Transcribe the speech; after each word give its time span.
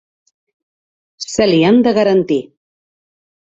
Se 1.35 1.47
li 1.51 1.61
han 1.69 1.79
de 1.89 1.95
garantir. 2.01 2.41